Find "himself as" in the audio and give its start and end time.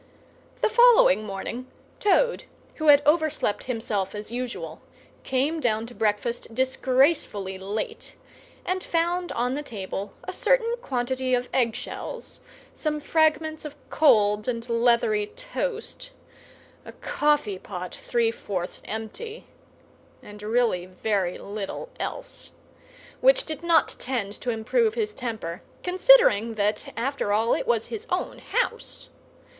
3.65-4.31